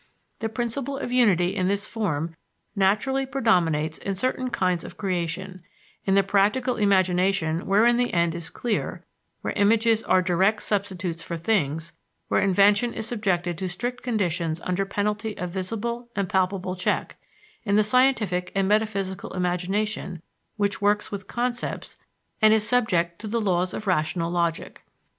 The 0.39 0.49
principle 0.49 0.97
of 0.97 1.11
unity 1.11 1.55
in 1.55 1.67
this 1.67 1.85
form 1.85 2.35
naturally 2.75 3.23
predominates 3.27 3.99
in 3.99 4.15
certain 4.15 4.49
kinds 4.49 4.83
of 4.83 4.97
creation: 4.97 5.61
in 6.05 6.15
the 6.15 6.23
practical 6.23 6.77
imagination 6.77 7.67
wherein 7.67 7.97
the 7.97 8.11
end 8.11 8.33
is 8.33 8.49
clear, 8.49 9.05
where 9.41 9.53
images 9.53 10.01
are 10.01 10.23
direct 10.23 10.63
substitutes 10.63 11.21
for 11.21 11.37
things, 11.37 11.93
where 12.29 12.41
invention 12.41 12.95
is 12.95 13.05
subjected 13.05 13.59
to 13.59 13.69
strict 13.69 14.01
conditions 14.01 14.59
under 14.61 14.87
penalty 14.87 15.37
of 15.37 15.51
visible 15.51 16.09
and 16.15 16.27
palpable 16.29 16.75
check; 16.75 17.17
in 17.63 17.75
the 17.75 17.83
scientific 17.83 18.51
and 18.55 18.67
metaphysical 18.67 19.31
imagination, 19.33 20.23
which 20.57 20.81
works 20.81 21.11
with 21.11 21.27
concepts 21.27 21.99
and 22.41 22.55
is 22.55 22.67
subject 22.67 23.19
to 23.19 23.27
the 23.27 23.39
laws 23.39 23.71
of 23.71 23.85
rational 23.85 24.31
logic. 24.31 24.83